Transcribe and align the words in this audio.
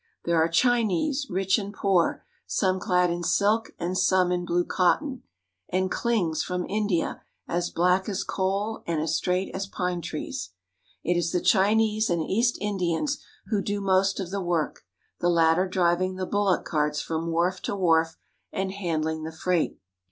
There 0.25 0.41
are 0.41 0.47
Chinese, 0.49 1.27
rich 1.29 1.59
and 1.59 1.71
poor, 1.71 2.25
some 2.47 2.79
clad 2.79 3.11
in 3.11 3.21
silk 3.21 3.69
and 3.77 3.95
some 3.95 4.31
in 4.31 4.45
blue 4.45 4.65
cotton, 4.65 5.21
and 5.69 5.91
Klings 5.91 6.41
from 6.41 6.65
India 6.67 7.21
as 7.47 7.69
black 7.69 8.09
as 8.09 8.23
coal 8.23 8.81
and 8.87 8.99
as 8.99 9.13
straight 9.15 9.53
as 9.53 9.67
pine 9.67 10.01
trees. 10.01 10.53
It 11.03 11.17
is 11.19 11.31
the 11.31 11.39
Chinese 11.39 12.09
and 12.09 12.23
East 12.23 12.57
Indians 12.59 13.19
who 13.51 13.61
do 13.61 13.79
most 13.79 14.19
of 14.19 14.31
the 14.31 14.41
work, 14.41 14.85
the 15.19 15.29
latter 15.29 15.67
driving 15.67 16.15
the 16.15 16.25
bullock 16.25 16.65
carts 16.65 16.99
from 16.99 17.29
wharf 17.29 17.61
to 17.61 17.75
wharf 17.75 18.17
and 18.51 18.71
handling 18.71 19.21
the 19.21 19.31
freight. 19.31 19.77